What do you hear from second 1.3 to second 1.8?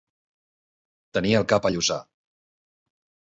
el cap a